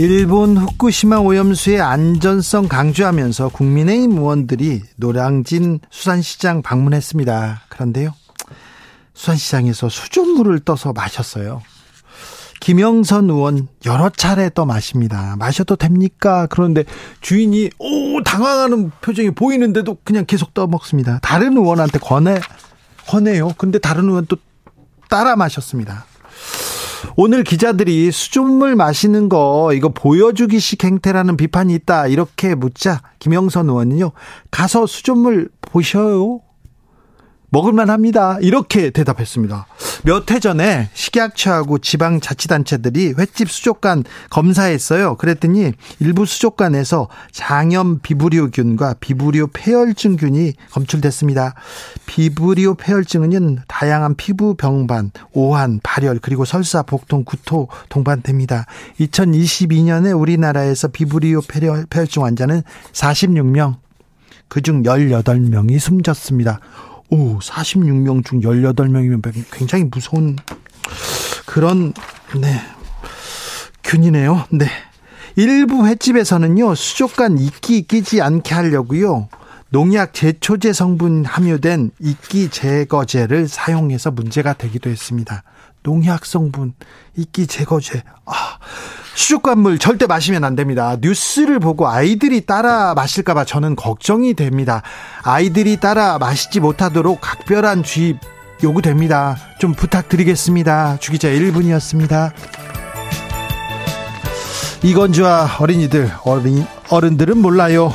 [0.00, 7.64] 일본 후쿠시마 오염수의 안전성 강조하면서 국민의힘 의원들이 노량진 수산시장 방문했습니다.
[7.68, 8.14] 그런데요.
[9.12, 11.60] 수산시장에서 수돗물을 떠서 마셨어요.
[12.60, 15.36] 김영선 의원 여러 차례 떠 마십니다.
[15.38, 16.46] 마셔도 됩니까?
[16.48, 16.84] 그런데
[17.20, 21.18] 주인이 오 당황하는 표정이 보이는데도 그냥 계속 떠 먹습니다.
[21.20, 22.40] 다른 의원한테 권해
[23.06, 23.52] 권해요.
[23.58, 24.38] 근데 다른 의원 또
[25.10, 26.06] 따라 마셨습니다.
[27.16, 32.06] 오늘 기자들이 수돗물 마시는 거 이거 보여주기식 행태라는 비판이 있다.
[32.06, 34.12] 이렇게 묻자 김영선 의원은요
[34.50, 36.40] 가서 수돗물 보셔요
[37.50, 38.38] 먹을만 합니다.
[38.40, 39.66] 이렇게 대답했습니다.
[40.04, 45.16] 몇 해 전에 식약처하고 지방자치단체들이 횟집 수족관 검사했어요.
[45.16, 51.54] 그랬더니 일부 수족관에서 장염 비브리오균과 비브리오 폐혈증균이 검출됐습니다.
[52.06, 58.66] 비브리오 폐혈증은 다양한 피부 병반, 오한, 발열, 그리고 설사, 복통, 구토 동반됩니다.
[59.00, 61.40] 2022년에 우리나라에서 비브리오
[61.90, 63.76] 폐혈증 환자는 46명,
[64.48, 66.60] 그중 18명이 숨졌습니다.
[67.10, 70.36] 오, 46명 중 18명이면 굉장히 무서운
[71.44, 71.92] 그런,
[72.40, 72.60] 네,
[73.82, 74.46] 균이네요.
[74.50, 74.66] 네.
[75.36, 79.28] 일부 횟집에서는요, 수족관 이끼 끼지 않게 하려고요,
[79.70, 85.42] 농약 제초제 성분 함유된 이끼 제거제를 사용해서 문제가 되기도 했습니다.
[85.82, 86.74] 농약 성분,
[87.16, 88.02] 이끼 제거제.
[88.26, 88.58] 아,
[89.20, 90.96] 수족관물 절대 마시면 안 됩니다.
[90.98, 94.80] 뉴스를 보고 아이들이 따라 마실까봐 저는 걱정이 됩니다.
[95.22, 98.18] 아이들이 따라 마시지 못하도록 각별한 주의
[98.62, 99.36] 요구됩니다.
[99.58, 100.96] 좀 부탁드리겠습니다.
[101.00, 102.32] 주기자 1분이었습니다.
[104.82, 107.92] 이건주와 어린이들, 어린, 어른들은 몰라요.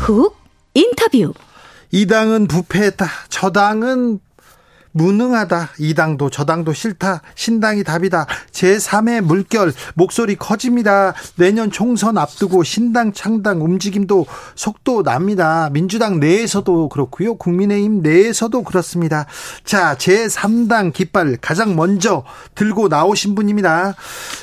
[0.00, 0.41] 훅
[1.02, 1.34] 인터뷰.
[1.90, 3.06] 이 당은 부패했다.
[3.28, 4.20] 저 당은
[4.92, 5.70] 무능하다.
[5.78, 7.22] 이 당도 저 당도 싫다.
[7.34, 8.26] 신당이 답이다.
[8.52, 11.14] 제3의 물결 목소리 커집니다.
[11.36, 15.70] 내년 총선 앞두고 신당 창당 움직임도 속도 납니다.
[15.72, 17.34] 민주당 내에서도 그렇고요.
[17.34, 19.26] 국민의힘 내에서도 그렇습니다.
[19.64, 23.94] 자, 제3당 깃발 가장 먼저 들고 나오신 분입니다.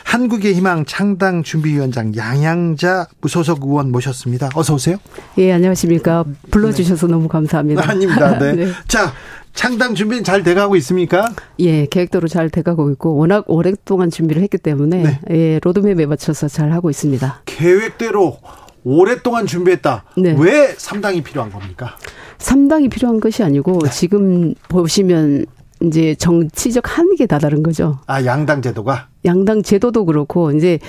[0.03, 4.49] 한국의 희망 창당 준비위원장 양양자 무소속 의원 모셨습니다.
[4.55, 4.97] 어서 오세요.
[5.37, 6.25] 예, 안녕하십니까.
[6.51, 7.13] 불러주셔서 네.
[7.13, 7.89] 너무 감사합니다.
[7.89, 8.37] 아닙니다.
[8.39, 8.53] 네.
[8.65, 8.71] 네.
[8.87, 9.13] 자,
[9.53, 11.29] 창당 준비는 잘 돼가고 있습니까?
[11.59, 15.19] 예, 계획대로 잘 돼가고 있고 워낙 오랫동안 준비를 했기 때문에 네.
[15.31, 17.41] 예, 로드맵에 맞춰서 잘 하고 있습니다.
[17.45, 18.37] 계획대로
[18.83, 20.05] 오랫동안 준비했다.
[20.17, 20.35] 네.
[20.39, 21.97] 왜 3당이 필요한 겁니까?
[22.37, 23.89] 3당이 필요한 것이 아니고 네.
[23.89, 25.45] 지금 보시면
[25.81, 27.99] 이제 정치적 한계에 다다른 거죠.
[28.05, 29.07] 아, 양당 제도가?
[29.25, 30.79] 양당 제도도 그렇고 이제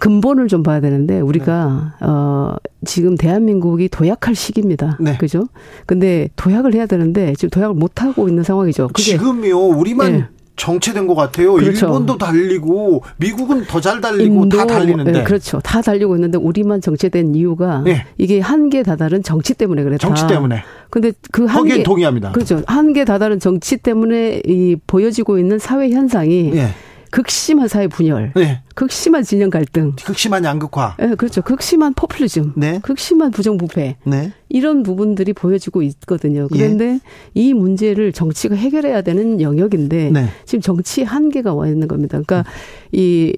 [0.00, 2.06] 근본을 좀 봐야 되는데 우리가 네.
[2.06, 4.96] 어 지금 대한민국이 도약할 시기입니다.
[5.00, 5.16] 네.
[5.18, 5.48] 그죠?
[5.86, 8.88] 근데 도약을 해야 되는데 지금 도약을 못 하고 있는 상황이죠.
[8.88, 9.58] 그게 지금요.
[9.58, 10.26] 우리만 네.
[10.56, 11.54] 정체된 것 같아요.
[11.54, 11.86] 그렇죠.
[11.86, 15.12] 일본도 달리고 미국은 더 잘 달리고 인도, 다 달리는데.
[15.12, 15.60] 네, 그렇죠.
[15.60, 18.06] 다 달리고 있는데 우리만 정체된 이유가 네.
[18.18, 19.98] 이게 한계 다다른 정치 때문에 그랬다.
[20.06, 20.62] 정치 때문에.
[20.90, 22.32] 근데 그 한계 동의합니다.
[22.32, 22.62] 그렇죠.
[22.66, 26.68] 한계 다다른 정치 때문에 이 보여지고 있는 사회 현상이 네.
[27.14, 28.60] 극심한 사회 분열, 네.
[28.74, 31.42] 극심한 진영 갈등, 극심한 양극화, 네, 그렇죠.
[31.42, 32.80] 극심한 포퓰리즘, 네.
[32.82, 34.32] 극심한 부정부패, 네.
[34.48, 36.48] 이런 부분들이 보여지고 있거든요.
[36.50, 37.00] 그런데 예.
[37.34, 40.26] 이 문제를 정치가 해결해야 되는 영역인데 네.
[40.44, 42.20] 지금 정치 한계가 와 있는 겁니다.
[42.20, 42.88] 그러니까 음.
[42.90, 43.32] 이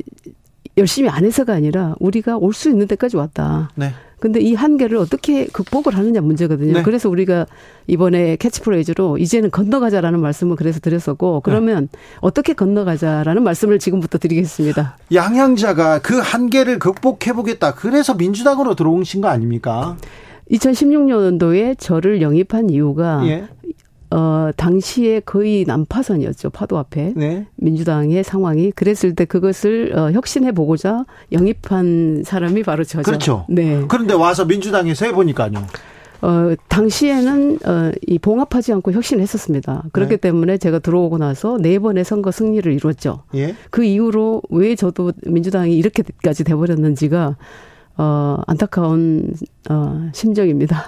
[0.78, 3.70] 열심히 안 해서가 아니라 우리가 올 수 있는 데까지 왔다.
[3.74, 3.92] 네.
[4.18, 6.72] 근데 이 한계를 어떻게 극복을 하느냐 문제거든요.
[6.72, 6.82] 네.
[6.82, 7.46] 그래서 우리가
[7.86, 11.98] 이번에 캐치프레이즈로 이제는 건너가자라는 말씀을 그래서 드렸었고 그러면 네.
[12.20, 14.96] 어떻게 건너가자라는 말씀을 지금부터 드리겠습니다.
[15.12, 17.74] 양향자가 그 한계를 극복해 보겠다.
[17.74, 19.96] 그래서 민주당으로 들어오신 거 아닙니까?
[20.50, 23.46] 2016년도에 저를 영입한 이유가 예.
[24.10, 26.50] 어, 당시에 거의 난파선이었죠.
[26.50, 27.12] 파도 앞에.
[27.16, 27.46] 네.
[27.56, 28.70] 민주당의 상황이.
[28.70, 33.02] 그랬을 때 그것을 어, 혁신해 보고자 영입한 사람이 바로 저죠.
[33.02, 33.46] 그렇죠.
[33.48, 33.82] 네.
[33.88, 35.66] 그런데 와서 민주당에서 해보니까요.
[36.22, 39.84] 어, 당시에는, 어, 이 봉합하지 않고 혁신했었습니다.
[39.92, 40.16] 그렇기 네.
[40.16, 43.24] 때문에 제가 들어오고 나서 네 번의 선거 승리를 이뤘죠.
[43.34, 43.54] 예.
[43.70, 47.36] 그 이후로 왜 저도 민주당이 이렇게까지 돼버렸는지가
[47.98, 49.32] 어, 안타까운
[49.70, 50.84] 어, 심정입니다.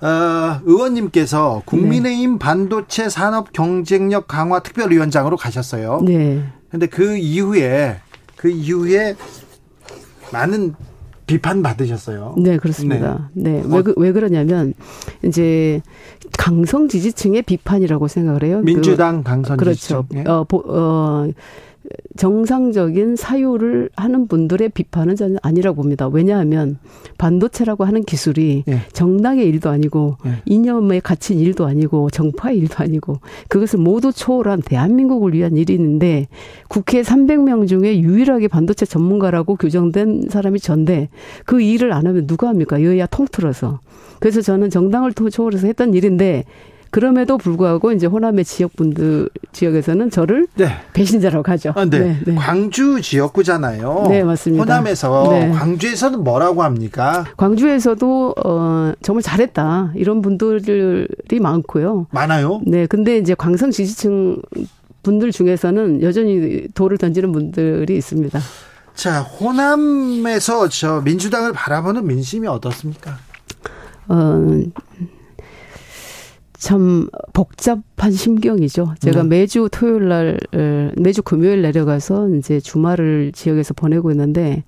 [0.00, 2.38] 어, 의원님께서 국민의힘 네.
[2.38, 6.00] 반도체 산업 경쟁력 강화 특별위원장으로 가셨어요.
[6.04, 6.42] 네.
[6.70, 8.00] 근데 그 이후에
[8.36, 9.16] 그 이후에
[10.32, 10.74] 많은
[11.26, 12.36] 비판 받으셨어요.
[12.38, 13.30] 네, 그렇습니다.
[13.32, 13.60] 네.
[13.60, 13.62] 네.
[13.66, 14.74] 왜, 그, 왜 그러냐면,
[15.24, 15.82] 이제,
[16.38, 18.60] 강성 지지층의 비판이라고 생각을 해요.
[18.62, 19.74] 민주당 그, 강성 그렇죠.
[19.74, 20.06] 지지층.
[20.08, 20.32] 그렇죠.
[20.32, 21.26] 어, 보, 어,
[22.16, 26.08] 정상적인 사유를 하는 분들의 비판은 저는 아니라고 봅니다.
[26.08, 26.78] 왜냐하면
[27.18, 28.80] 반도체라고 하는 기술이 예.
[28.92, 30.42] 정당의 일도 아니고 예.
[30.46, 33.18] 이념에 갇힌 일도 아니고 정파의 일도 아니고
[33.48, 36.28] 그것을 모두 초월한 대한민국을 위한 일이 있는데
[36.68, 41.08] 국회 300명 중에 유일하게 반도체 전문가라고 규정된 사람이 전데
[41.44, 42.82] 그 일을 안 하면 누가 합니까?
[42.82, 43.80] 여야 통틀어서.
[44.18, 46.44] 그래서 저는 정당을 초월해서 했던 일인데
[46.96, 50.70] 그럼에도 불구하고 이제 호남의 지역분들 지역에서는 저를 네.
[50.94, 51.74] 배신자라고 하죠.
[51.76, 51.98] 아, 네.
[51.98, 52.34] 네, 네.
[52.36, 54.06] 광주 지역구잖아요.
[54.08, 54.62] 네, 맞습니다.
[54.64, 55.50] 호남에서 네.
[55.50, 57.26] 광주에서는 뭐라고 합니까?
[57.36, 62.06] 광주에서도 어 정말 잘했다 이런 분들이 많고요.
[62.12, 62.62] 많아요.
[62.66, 64.40] 네, 근데 이제 광성 지지층
[65.02, 68.40] 분들 중에서는 여전히 돌을 던지는 분들이 있습니다.
[68.94, 73.18] 자, 호남에서 저 민주당을 바라보는 민심이 어떻습니까?
[74.08, 74.62] 어,
[76.66, 78.94] 참 복잡한 심경이죠.
[78.98, 79.28] 제가 네.
[79.28, 80.36] 매주 토요일 날,
[80.96, 84.64] 매주 금요일 내려가서 이제 주말을 지역에서 보내고 있는데,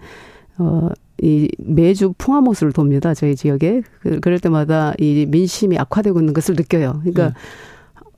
[0.58, 0.90] 어,
[1.20, 3.14] 이 매주 풍화모습을 돕니다.
[3.14, 3.82] 저희 지역에.
[3.98, 7.00] 그, 그럴 때마다 이 민심이 악화되고 있는 것을 느껴요.
[7.00, 7.34] 그러니까, 네.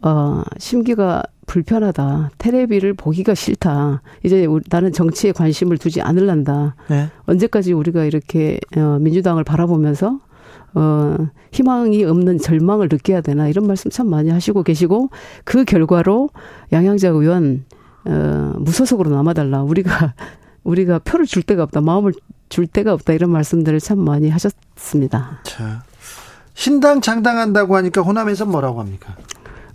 [0.02, 2.32] 어, 심기가 불편하다.
[2.36, 4.02] 테레비를 보기가 싫다.
[4.22, 6.76] 이제 나는 정치에 관심을 두지 않을란다.
[6.90, 7.08] 네.
[7.24, 10.18] 언제까지 우리가 이렇게 어, 민주당을 바라보면서
[10.74, 11.16] 어,
[11.52, 15.10] 희망이 없는 절망을 느껴야 되나 이런 말씀 참 많이 하시고 계시고
[15.44, 16.30] 그 결과로
[16.72, 17.64] 양양자 의원
[18.04, 19.62] 어, 무소속으로 남아달라.
[19.62, 20.14] 우리가
[20.64, 21.80] 우리가 표를 줄 데가 없다.
[21.80, 22.12] 마음을
[22.48, 23.12] 줄 데가 없다.
[23.12, 25.40] 이런 말씀들을 참 많이 하셨습니다.
[25.44, 25.82] 자,
[26.54, 29.16] 신당 창당한다고 하니까 호남에서 뭐라고 합니까?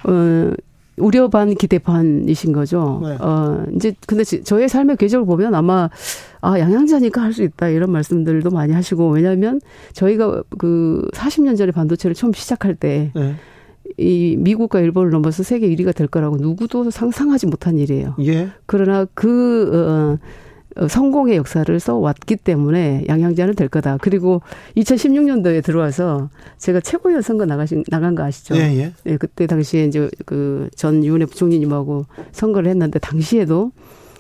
[0.05, 0.51] 어,
[0.97, 3.01] 우려 반 기대 반이신 거죠.
[3.03, 3.17] 네.
[3.19, 5.89] 어, 이제 근데 저의 삶의 궤적을 보면 아마
[6.45, 9.59] 아, 양양자니까 할 수 있다 이런 말씀들도 많이 하시고 왜냐하면
[9.93, 13.35] 저희가 그 40년 전에 반도체를 처음 시작할 때 네.
[13.97, 18.15] 이 미국과 일본을 넘어서 세계 1위가 될 거라고 누구도 상상하지 못한 일이에요.
[18.21, 18.49] 예.
[18.65, 20.17] 그러나 그 어,
[20.77, 23.97] 어, 성공의 역사를 써왔기 때문에 양양자는 될 거다.
[24.01, 24.41] 그리고
[24.75, 28.55] 2016년도에 들어와서 제가 최고위원 선거 나가신, 나간 거 아시죠?
[28.57, 28.91] 예, 예.
[29.05, 33.71] 네, 그때 당시에 이제 그 전 유은혜 부총리님하고 선거를 했는데 당시에도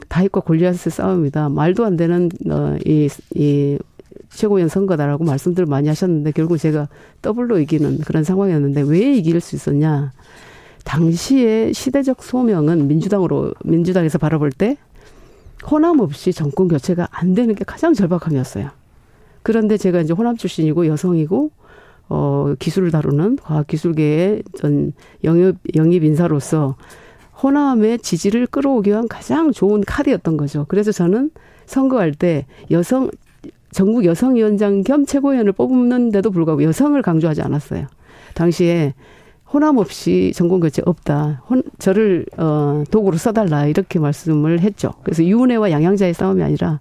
[0.07, 1.49] 다윗과 골리앗의 싸움이다.
[1.49, 3.77] 말도 안 되는, 어, 이, 이,
[4.29, 6.89] 최고위원 선거다라고 말씀들을 많이 하셨는데 결국 제가
[7.21, 10.11] 더블로 이기는 그런 상황이었는데 왜 이길 수 있었냐?
[10.83, 14.77] 당시에 시대적 소명은 민주당으로, 민주당에서 바라볼 때
[15.69, 18.69] 호남 없이 정권 교체가 안 되는 게 가장 절박함이었어요.
[19.41, 21.51] 그런데 제가 이제 호남 출신이고 여성이고
[22.07, 24.93] 어 기술을 다루는 과학 기술계의 전
[25.23, 26.75] 영입 영입 인사로서
[27.41, 30.65] 호남의 지지를 끌어오기 위한 가장 좋은 카드였던 거죠.
[30.67, 31.31] 그래서 저는
[31.65, 33.09] 선거할 때 여성
[33.71, 37.87] 전국 여성위원장 겸 최고위원을 뽑는데도 불구하고 여성을 강조하지 않았어요.
[38.33, 38.93] 당시에
[39.51, 41.43] 호남 없이 전공 교체 없다.
[41.49, 44.93] 혼, 저를 어 도구로 써달라 이렇게 말씀을 했죠.
[45.03, 46.79] 그래서 유은혜와 양양자의 싸움이 아니라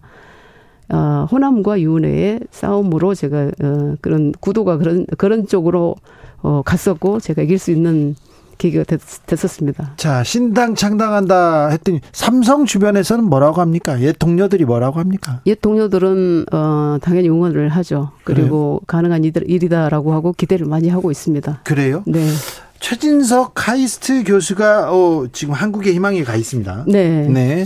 [0.89, 5.97] 어 호남과 유은혜의 싸움으로 제가 어 그런 구도가 그런 그런 쪽으로
[6.43, 8.15] 어 갔었고 제가 이길 수 있는
[8.59, 9.01] 계기가 됐,
[9.45, 14.01] 었습니다 자, 신당 창당한다 했더니 삼성 주변에서는 뭐라고 합니까?
[14.01, 15.41] 옛 동료들이 뭐라고 합니까?
[15.47, 18.13] 옛 동료들은 어 당연히 응원을 하죠.
[18.25, 18.81] 그리고 그래요?
[18.87, 21.61] 가능한 일이다라고 하고 기대를 많이 하고 있습니다.
[21.65, 22.03] 그래요?
[22.07, 22.27] 네.
[22.81, 26.85] 최진석 카이스트 교수가 어, 지금 한국의 희망에 가 있습니다.
[26.87, 27.27] 네.
[27.29, 27.65] 네.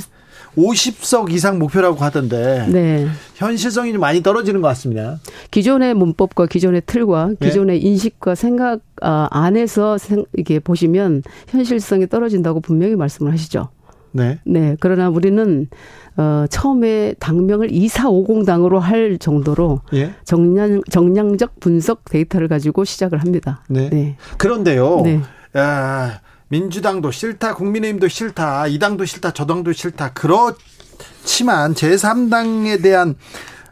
[0.58, 3.06] 50석 이상 목표라고 하던데 네.
[3.36, 5.18] 현실성이 좀 많이 떨어지는 것 같습니다.
[5.50, 7.46] 기존의 문법과 기존의 틀과 네.
[7.46, 7.88] 기존의 네.
[7.88, 9.96] 인식과 생각 아, 안에서
[10.36, 13.68] 이게 보시면 현실성이 떨어진다고 분명히 말씀을 하시죠.
[14.10, 14.38] 네.
[14.44, 14.76] 네.
[14.80, 15.68] 그러나 우리는
[16.16, 20.12] 어 처음에 당명을 2450 당으로 할 정도로 예?
[20.24, 23.62] 정량 정량적 분석 데이터를 가지고 시작을 합니다.
[23.68, 23.88] 네.
[23.90, 24.16] 네.
[24.36, 25.02] 그런데요.
[25.04, 25.20] 네.
[25.56, 30.12] 야, 민주당도 싫다, 국민의힘도 싫다, 이 당도 싫다, 저 당도 싫다.
[30.14, 33.16] 그렇지만 제3당에 대한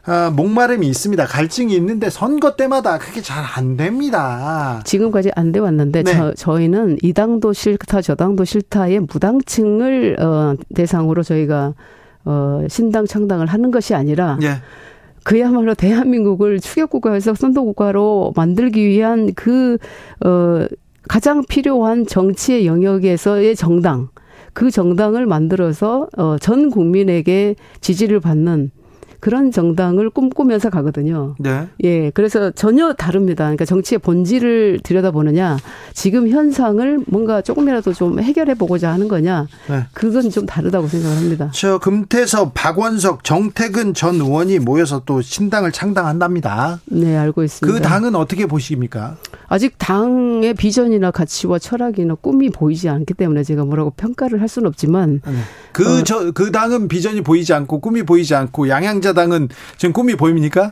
[0.06, 1.24] 어, 목마름이 있습니다.
[1.26, 4.80] 갈증이 있는데 선거 때마다 그게 잘 안 됩니다.
[4.84, 6.12] 지금까지 안 돼 왔는데 네.
[6.14, 11.74] 저, 저희는 이 당도 싫다, 저 당도 싫다의 무당층을 어, 대상으로 저희가
[12.24, 14.56] 어, 신당 창당을 하는 것이 아니라 네.
[15.24, 19.76] 그야말로 대한민국을 추격국가에서 선도국가로 만들기 위한 그,
[20.24, 20.66] 어,
[21.08, 24.08] 가장 필요한 정치의 영역에서의 정당,
[24.52, 28.70] 그 정당을 만들어서 어, 전 국민에게 지지를 받는
[29.26, 31.34] 그런 정당을 꿈꾸면서 가거든요.
[31.40, 31.66] 네.
[31.82, 33.42] 예, 그래서 전혀 다릅니다.
[33.46, 35.56] 그러니까 정치의 본질을 들여다보느냐,
[35.94, 39.82] 지금 현상을 뭔가 조금이라도 좀 해결해 보고자 하는 거냐, 네.
[39.92, 41.50] 그건 좀 다르다고 생각을 합니다.
[41.52, 46.78] 저 금태섭, 박원석, 정태근 전 의원이 모여서 또 신당을 창당한답니다.
[46.84, 47.66] 네, 알고 있습니다.
[47.66, 49.16] 그 당은 어떻게 보십니까?
[49.48, 55.20] 아직 당의 비전이나 가치와 철학이나 꿈이 보이지 않기 때문에 제가 뭐라고 평가를 할 수는 없지만
[55.72, 60.14] 그 저그 어, 그 당은 비전이 보이지 않고 꿈이 보이지 않고 양양자 당은 지금 꿈이
[60.14, 60.70] 보입니까?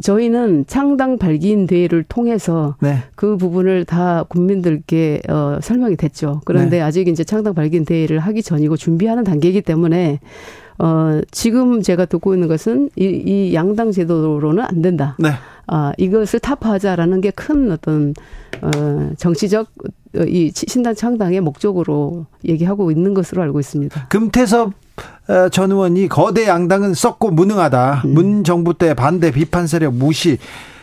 [0.00, 3.04] 저희는 창당 발기인 대회를 통해서 네.
[3.14, 6.40] 그 부분을 다 국민들께 어, 설명이 됐죠.
[6.44, 6.82] 그런데 네.
[6.82, 10.18] 아직 이제 창당 발기인 대회를 하기 전이고 준비하는 단계이기 때문에
[10.78, 15.16] 어, 지금 제가 듣고 있는 것은 이, 이 양당 제도로는 안 된다.
[15.20, 15.30] 네.
[15.68, 18.14] 아, 이것을 타파하자라는 게 큰 어떤
[18.60, 19.68] 어, 정치적
[20.16, 24.08] 어, 이 신당 창당의 목적으로 얘기하고 있는 것으로 알고 있습니다.
[24.08, 24.72] 금태섭 어,
[25.50, 28.02] 전 의원이 거대 양당은 썩고 무능하다.
[28.04, 28.14] 음.
[28.14, 30.38] 문 정부 때 반대 비판 세력 무시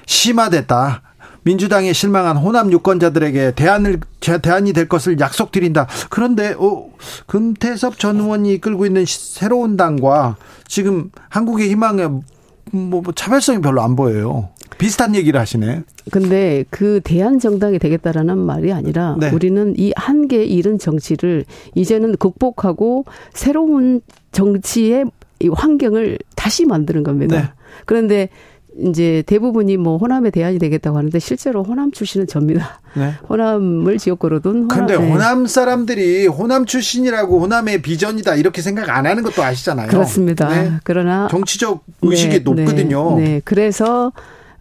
[0.05, 1.01] 심화됐다.
[1.43, 5.87] 민주당에 실망한 호남 유권자들에게 대안을 대안이 될 것을 약속드린다.
[6.09, 6.89] 그런데 어,
[7.27, 10.35] 금태섭 전 의원이 이끌고 있는 새로운 당과
[10.67, 14.49] 지금 한국의 희망에 뭐, 뭐 차별성이 별로 안 보여요.
[14.77, 15.83] 비슷한 얘기를 하시네.
[16.11, 19.29] 근데 그 대한 정당이 되겠다라는 말이 아니라 네.
[19.29, 21.45] 우리는 이 한계 잃은 정치를
[21.75, 25.05] 이제는 극복하고 새로운 정치의
[25.41, 27.35] 이 환경을 다시 만드는 겁니다.
[27.38, 27.49] 네.
[27.85, 28.29] 그런데
[28.77, 32.79] 이제 대부분이 뭐 호남에 대안이 되겠다고 하는데 실제로 호남 출신은 접니다.
[32.95, 33.13] 네.
[33.27, 34.67] 호남을 지역구로 둔.
[34.67, 35.13] 그런데 호남, 네.
[35.13, 39.89] 호남 사람들이 호남 출신이라고 호남의 비전이다 이렇게 생각 안 하는 것도 아시잖아요.
[39.89, 40.47] 그렇습니다.
[40.49, 40.71] 네.
[40.83, 43.17] 그러나 정치적 의식이 네, 높거든요.
[43.17, 43.41] 네, 네.
[43.43, 44.11] 그래서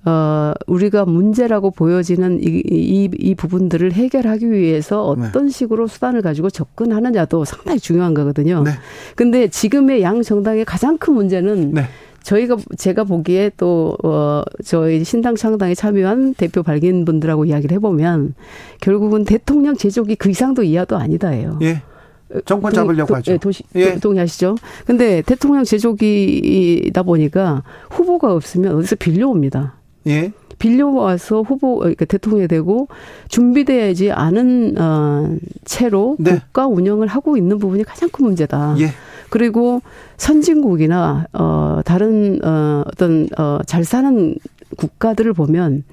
[0.04, 5.52] 어, 우리가 문제라고 보여지는 이, 이, 이 부분들을 해결하기 위해서 어떤 네.
[5.52, 8.62] 식으로 수단을 가지고 접근하느냐도 상당히 중요한 거거든요.
[8.62, 8.70] 네.
[9.16, 11.82] 근데 지금의 양 정당의 가장 큰 문제는 네.
[12.22, 18.34] 저희가 제가 보기에 또 어, 저희 신당 창당에 참여한 대표 발긴 분들하고 이야기를 해보면
[18.80, 21.58] 결국은 대통령 제족이 그 이상도 이하도 아니다예요.
[21.62, 21.82] 예.
[22.44, 23.32] 정권 잡으려고 하죠.
[23.32, 23.98] 예, 도시, 예.
[23.98, 24.56] 동의하시죠?
[24.84, 29.77] 근데 대통령 제족이다 보니까 후보가 없으면 어디서 빌려옵니다.
[30.08, 30.32] 예.
[30.58, 32.88] 빌려와서 후보 그러니까 대통령이 되고
[33.28, 36.38] 준비되지 않은 어 채로 네.
[36.38, 38.76] 국가 운영을 하고 있는 부분이 가장 큰 문제다.
[38.80, 38.88] 예.
[39.30, 39.82] 그리고
[40.16, 44.34] 선진국이나 어 다른 어 어떤 어잘 사는
[44.76, 45.84] 국가들을 보면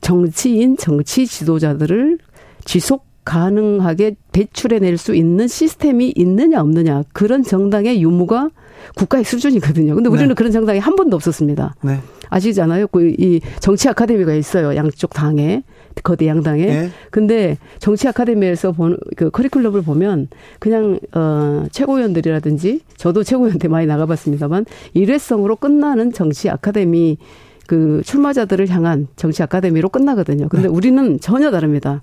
[0.00, 2.18] 정치인 정치 지도자들을
[2.64, 8.50] 지속 가능하게 배출해낼 수 있는 시스템이 있느냐 없느냐 그런 정당의 유무가
[8.96, 9.94] 국가의 수준이거든요.
[9.94, 10.34] 근데 우리는 네.
[10.34, 11.74] 그런 정당이 한 번도 없었습니다.
[11.82, 11.98] 네.
[12.28, 12.86] 아시잖아요.
[12.88, 14.74] 그 이 정치 아카데미가 있어요.
[14.76, 15.62] 양쪽 당에
[16.02, 16.64] 거대 양당에.
[16.66, 16.90] 네.
[17.10, 24.64] 근데 정치 아카데미에서 보는 그 커리큘럼을 보면 그냥 어 최고위원들이라든지 저도 최고위원 때 많이 나가봤습니다만
[24.94, 27.18] 일회성으로 끝나는 정치 아카데미
[27.66, 30.48] 그 출마자들을 향한 정치 아카데미로 끝나거든요.
[30.48, 30.74] 근데 네.
[30.74, 32.02] 우리는 전혀 다릅니다.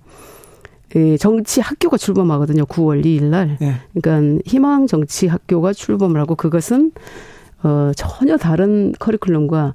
[0.96, 2.66] 예, 정치 학교가 출범하거든요.
[2.66, 3.58] 9월 2일 날.
[3.60, 3.76] 네.
[3.94, 6.92] 그러니까 희망 정치 학교가 출범을 하고 그것은
[7.64, 9.74] 어 전혀 다른 커리큘럼과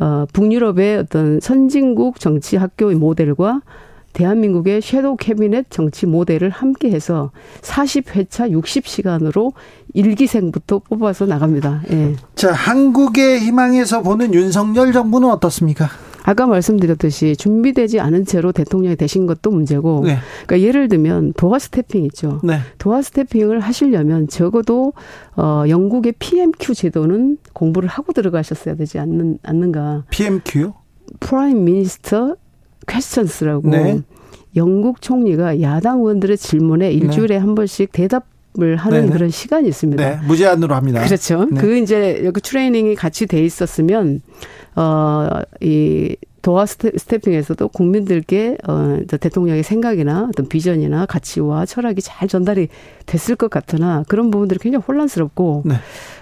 [0.00, 3.62] 어 북유럽의 어떤 선진국 정치 학교의 모델과
[4.16, 9.52] 대한민국의 섀도우 캐비넷 정치 모델을 함께 해서 40회차 60시간으로
[9.92, 11.82] 일기생부터 뽑아서 나갑니다.
[11.90, 12.16] 예.
[12.34, 15.90] 자, 한국의 희망에서 보는 윤석열 정부는 어떻습니까?
[16.26, 20.16] 아까 말씀드렸듯이 준비되지 않은 채로 대통령이 되신 것도 문제고, 네.
[20.44, 22.40] 그러니까 예를 들면 doorstepping 있죠.
[22.42, 22.58] 네.
[22.78, 24.92] doorstepping을 하시려면 적어도
[25.36, 30.02] 어 영국의 PMQ 제도는 공부를 하고 들어가셨어야 되지 않는 않는가?
[30.10, 30.74] PMQ요?
[31.20, 32.34] Prime Minister
[32.88, 34.00] Questions라고 네.
[34.56, 37.40] 영국 총리가 야당 의원들의 질문에 일주일에 네.
[37.40, 38.26] 한 번씩 대답
[38.58, 39.12] 을 하는 네네.
[39.12, 40.02] 그런 시간이 있습니다.
[40.02, 41.04] 네, 무제한으로 합니다.
[41.04, 41.44] 그렇죠.
[41.44, 41.60] 네.
[41.60, 44.22] 그 이제 여기 트레이닝이 같이 돼 있었으면
[44.76, 52.68] 어, 이 도화 스태, 핑에서도 국민들께 어, 대통령의 생각이나 어떤 비전이나 가치와 철학이 잘 전달이
[53.06, 55.74] 됐을 것 같으나 그런 부분들이 굉장히 혼란스럽고 네.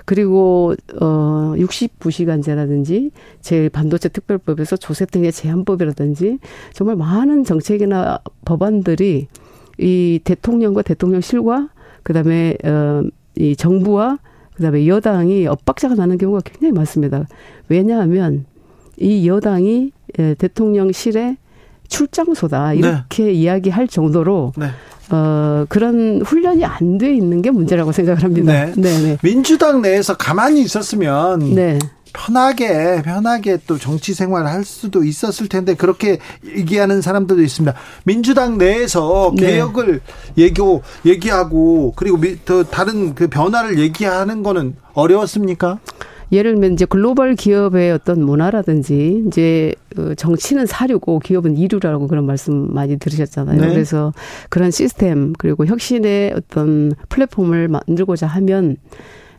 [0.07, 3.11] 그리고 어 69시간제라든지
[3.43, 6.39] 제 반도체 특별법에서 조세 등의 제한법이라든지
[6.73, 9.29] 정말 많은 정책이나 법안들이
[9.77, 11.69] 이 대통령과 대통령실과
[12.03, 14.19] 그다음에 어이 정부와
[14.57, 17.27] 그다음에 여당이 엇박자가 나는 경우가 굉장히 많습니다.
[17.69, 18.45] 왜냐하면
[18.97, 21.37] 이 여당이 예, 대통령실의
[21.89, 22.77] 출장소다 네.
[22.77, 23.33] 이렇게 네.
[23.33, 24.67] 이야기할 정도로 네.
[25.11, 28.53] 어 그런 훈련이 안 돼 있는 게 문제라고 생각을 합니다.
[28.53, 28.73] 네.
[28.77, 29.17] 네, 네.
[29.23, 31.79] 민주당 내에서 가만히 있었으면 네.
[32.15, 37.77] 편하게 편하게 또 정치 생활을 할 수도 있었을 텐데 그렇게 얘기하는 사람들도 있습니다.
[38.05, 39.47] 민주당 내에서 네.
[39.47, 40.01] 개혁을
[40.37, 40.45] 네.
[40.45, 40.63] 얘기
[41.05, 45.81] 얘기하고 그리고 또 다른 그 변화를 얘기하는 거는 어려웠습니까?
[46.33, 52.73] 예를 들면 이제 글로벌 기업의 어떤 문화라든지 이제 그 정치는 사류고 기업은 이류라고 그런 말씀
[52.73, 53.61] 많이 들으셨잖아요.
[53.61, 53.69] 네.
[53.69, 54.13] 그래서
[54.49, 58.77] 그런 시스템 그리고 혁신의 어떤 플랫폼을 만들고자 하면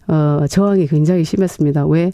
[0.07, 1.87] 어 저항이 굉장히 심했습니다.
[1.87, 2.11] 왜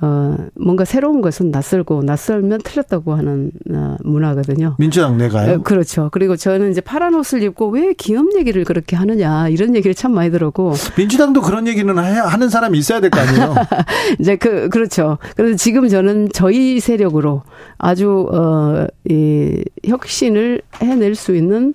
[0.00, 4.76] 어, 뭔가 새로운 것은 낯설고 낯설면 틀렸다고 하는 어, 문화거든요.
[4.78, 5.54] 민주당 내가요?
[5.54, 6.10] 어, 그렇죠.
[6.12, 10.30] 그리고 저는 이제 파란 옷을 입고 왜 기업 얘기를 그렇게 하느냐 이런 얘기를 참 많이
[10.30, 10.74] 들었고.
[10.98, 13.54] 민주당도 그런 얘기는 해, 하는 사람이 있어야 될 거 아니에요?
[14.20, 15.16] 이제 그 그렇죠.
[15.34, 17.42] 그래서 지금 저는 저희 세력으로
[17.78, 21.72] 아주 어, 이 혁신을 해낼 수 있는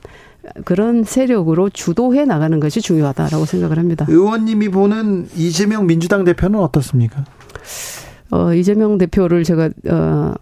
[0.66, 4.06] 그런 세력으로 주도해 나가는 것이 중요하다라고 생각을 합니다.
[4.10, 7.24] 의원님이 보는 이재명 민주당 대표는 어떻습니까?
[8.32, 10.34] 어, 이재명 대표를 제가, 어,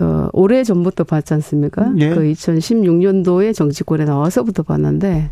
[0.00, 1.92] 어, 오래 전부터 봤지 않습니까?
[1.98, 2.10] 예.
[2.10, 5.30] 그 2016년도에 정치권에 나와서부터 봤는데,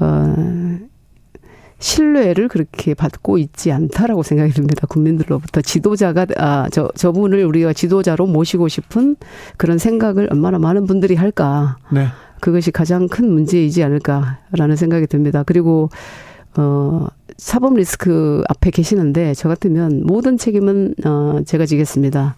[0.00, 0.78] 어,
[1.80, 4.86] 신뢰를 그렇게 받고 있지 않다라고 생각이 듭니다.
[4.86, 9.16] 국민들로부터 지도자가 아 저 저분을 우리가 지도자로 모시고 싶은
[9.56, 11.78] 그런 생각을 얼마나 많은 분들이 할까.
[11.90, 12.06] 네.
[12.40, 15.42] 그것이 가장 큰 문제이지 않을까라는 생각이 듭니다.
[15.42, 15.88] 그리고
[16.56, 17.06] 어,
[17.40, 22.36] 사법 리스크 앞에 계시는데 저 같으면 모든 책임은 어, 제가 지겠습니다.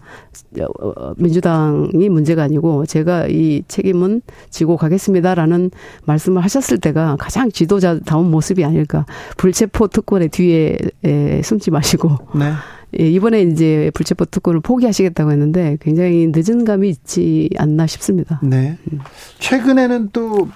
[0.61, 5.71] 어, 민주당이 문제가 아니고 제가 이 책임은 지고 가겠습니다라는
[6.05, 9.05] 말씀을 하셨을 때가 가장 지도자다운 모습이 아닐까.
[9.35, 12.53] 불체포 특권의 뒤에 에, 숨지 마시고 네.
[12.97, 18.39] 예, 이번에 이제 불체포 특권을 포기하시겠다고 했는데 굉장히 늦은 감이 있지 않나 싶습니다.
[18.41, 18.77] 네.
[18.93, 18.99] 음.
[19.39, 20.47] 최근에는 또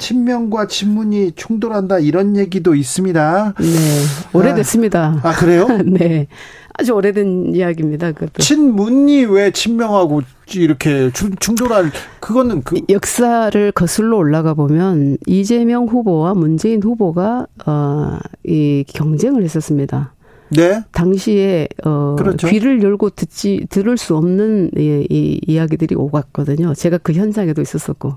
[0.00, 3.54] 친명과 친문이 충돌한다 이런 얘기도 있습니다.
[3.58, 3.66] 네.
[4.32, 5.20] 오래됐습니다.
[5.22, 5.68] 아, 아 그래요?
[5.86, 6.26] 네.
[6.74, 8.12] 아주 오래된 이야기입니다.
[8.12, 8.42] 그것도.
[8.42, 10.22] 친문이 왜 친명하고
[10.54, 20.14] 이렇게 충돌할 그거는 그 역사를 거슬러 올라가 보면 이재명 후보와 문재인 후보가 어이 경쟁을 했었습니다.
[20.50, 20.82] 네.
[20.92, 22.48] 당시에 어 그렇죠.
[22.48, 26.74] 귀를 열고 듣지 들을 수 없는 이, 이 이야기들이 오갔거든요.
[26.74, 28.14] 제가 그 현장에도 있었었고.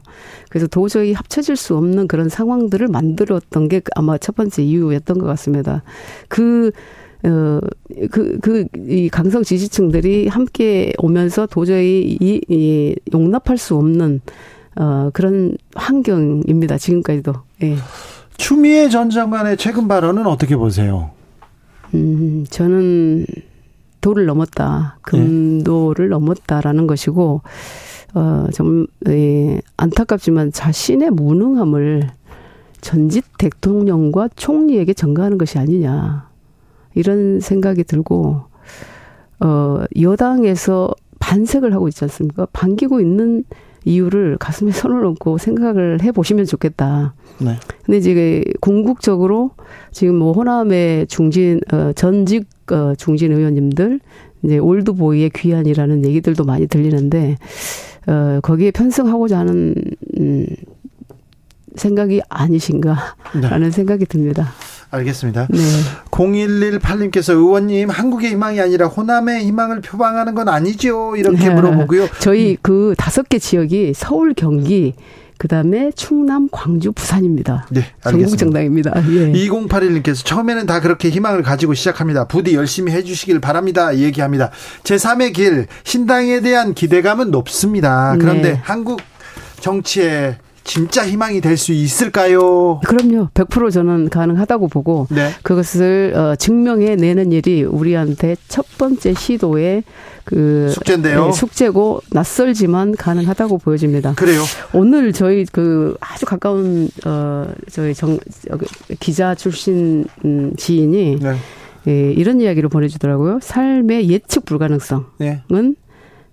[0.49, 5.83] 그래서 도저히 합쳐질 수 없는 그런 상황들을 만들었던 게 아마 첫 번째 이유였던 것 같습니다.
[6.27, 6.71] 그
[7.25, 7.59] 어,
[8.11, 14.19] 그, 그, 이 강성 지지층들이 함께 오면서 도저히 이, 이 용납할 수 없는,
[14.75, 16.77] 어, 그런 환경입니다.
[16.77, 17.33] 지금까지도.
[17.63, 17.77] 예.
[18.35, 21.11] 추미애 전 장관의 최근 발언은 어떻게 보세요?
[21.93, 23.25] 음, 저는
[24.01, 24.97] 도를 넘었다.
[25.01, 26.09] 금도를 네.
[26.09, 27.41] 넘었다라는 것이고,
[28.15, 32.09] 어, 좀, 예, 안타깝지만 자신의 무능함을
[32.81, 36.29] 전직 대통령과 총리에게 전가하는 것이 아니냐.
[36.95, 38.41] 이런 생각이 들고,
[39.39, 42.47] 어, 여당에서 반색을 하고 있지 않습니까?
[42.51, 43.45] 반기고 있는
[43.85, 47.13] 이유를 가슴에 손을 얹고 생각을 해 보시면 좋겠다.
[47.39, 47.55] 네.
[47.85, 49.51] 근데 이제 궁극적으로
[49.91, 53.99] 지금 뭐 호남의 중진 어 전직 어 중진 의원님들
[54.43, 57.37] 이제 올드보이의 귀환이라는 얘기들도 많이 들리는데
[58.07, 59.75] 어 거기에 편승하고자 하는
[60.19, 60.45] 음
[61.75, 63.71] 생각이 아니신가라는 네.
[63.71, 64.47] 생각이 듭니다.
[64.93, 65.47] 알겠습니다.
[65.49, 65.59] 네.
[66.11, 71.15] 0118님께서 의원님 한국의 희망이 아니라 호남의 희망을 표방하는 건 아니죠?
[71.15, 71.53] 이렇게 네.
[71.53, 72.07] 물어보고요.
[72.19, 74.93] 저희 그 다섯 개 지역이 서울, 경기,
[75.39, 77.67] 그다음에 충남, 광주, 부산입니다.
[77.71, 78.37] 네, 알겠습니다.
[78.37, 78.91] 정당입니다.
[79.09, 79.31] 예.
[79.31, 82.27] 2081님께서 처음에는 다 그렇게 희망을 가지고 시작합니다.
[82.27, 83.97] 부디 열심히 해주시길 바랍니다.
[83.97, 84.51] 얘기합니다.
[84.83, 88.15] 제3의 길 신당에 대한 기대감은 높습니다.
[88.19, 88.59] 그런데 네.
[88.63, 89.01] 한국
[89.59, 92.79] 정치에 진짜 희망이 될 수 있을까요?
[92.85, 93.29] 그럼요.
[93.33, 95.31] 100% 저는 가능하다고 보고 네.
[95.43, 99.83] 그것을 어, 증명해 내는 일이 우리한테 첫 번째 시도의
[100.25, 101.25] 그 숙제인데요.
[101.27, 104.13] 네, 숙제고 낯설지만 가능하다고 보여집니다.
[104.15, 104.41] 그래요.
[104.73, 108.17] 오늘 저희 그 아주 가까운 어 저희 정
[108.99, 111.35] 기자 출신 음, 지인이 네.
[111.87, 113.39] 예, 이런 이야기를 보내주더라고요.
[113.41, 115.41] 삶의 예측 불가능성은 네.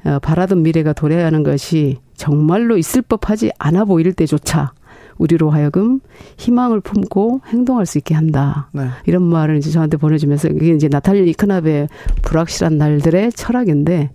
[0.05, 4.73] 어, 바라던 미래가 도래하는 것이 정말로 있을 법하지 않아 보일 때조차
[5.19, 6.01] 우리로 하여금
[6.39, 8.71] 희망을 품고 행동할 수 있게 한다.
[8.73, 8.89] 네.
[9.07, 11.89] 이런 말을 이제 저한테 보내주면서 이게 이제 나탈리 이크납의
[12.23, 14.11] 불확실한 날들의 철학인데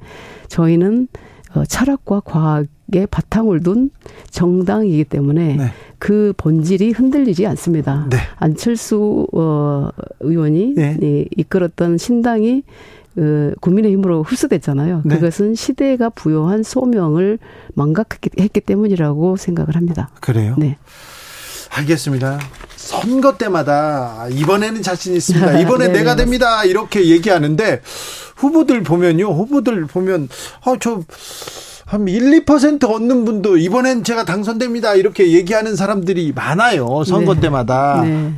[0.47, 1.07] 저희는
[1.55, 3.91] 어, 철학과 과학의 바탕을 둔
[4.31, 5.65] 정당이기 때문에 네.
[5.99, 8.07] 그 본질이 흔들리지 않습니다.
[8.09, 8.17] 네.
[8.37, 10.97] 안철수 어, 의원이 네.
[11.01, 13.04] 예, 이끌었던 신당이 그
[13.59, 15.01] 국민의힘으로 흡수됐잖아요.
[15.05, 15.15] 네.
[15.15, 17.39] 그것은 시대가 부여한 소명을
[17.73, 20.09] 망각했기 때문이라고 생각을 합니다.
[20.19, 20.55] 그래요?
[20.57, 20.77] 네.
[21.69, 22.39] 알겠습니다.
[22.75, 25.59] 선거 때마다 이번에는 자신 있습니다.
[25.59, 26.63] 이번에 네, 내가 됩니다.
[26.63, 27.81] 이렇게 얘기하는데
[28.35, 29.27] 후보들 보면요.
[29.27, 30.29] 후보들 보면
[30.65, 31.01] 아저
[31.85, 34.95] 한 1, 2% 얻는 분도 이번엔 제가 당선됩니다.
[34.95, 37.03] 이렇게 얘기하는 사람들이 많아요.
[37.03, 37.41] 선거 네.
[37.41, 38.01] 때마다.
[38.03, 38.33] 네.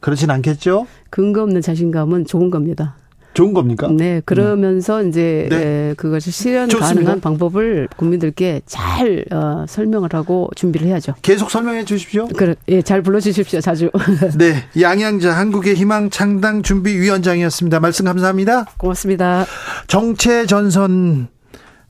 [0.00, 0.86] 그렇진 않겠죠?
[1.10, 2.96] 근거 없는 자신감은 좋은 겁니다.
[3.38, 3.88] 좋은 겁니까?
[3.88, 5.08] 네, 그러면서 음.
[5.08, 5.90] 이제 네.
[5.90, 6.94] 에, 그것을 실현 좋습니다.
[6.94, 11.14] 가능한 방법을 국민들께 잘 어, 설명을 하고 준비를 해야죠.
[11.22, 12.26] 계속 설명해 주십시오.
[12.36, 13.90] 그래, 예, 잘 불러 주십시오, 자주.
[14.36, 17.78] 네, 양양자 한국의 희망 창당 준비 위원장이었습니다.
[17.78, 18.64] 말씀 감사합니다.
[18.76, 19.46] 고맙습니다.
[19.86, 21.28] 정체 전선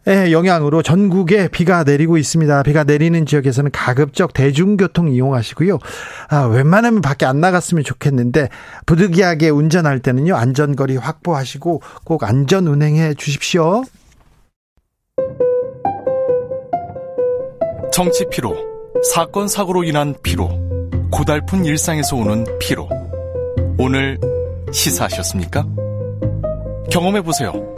[0.08, 2.62] 영향으로 전국에 비가 내리고 있습니다.
[2.62, 5.78] 비가 내리는 지역에서는 가급적 대중교통 이용하시고요.
[6.30, 8.48] 아, 웬만하면 밖에 안 나갔으면 좋겠는데
[8.86, 10.34] 부득이하게 운전할 때는요.
[10.34, 13.82] 안전거리 확보하시고 꼭 안전 운행해 주십시오.
[17.92, 18.56] 정치 피로,
[19.12, 20.48] 사건 사고로 인한 피로,
[21.10, 22.88] 고달픈 일상에서 오는 피로.
[23.78, 24.18] 오늘
[24.72, 25.66] 시사하셨습니까?
[26.90, 27.77] 경험해 보세요.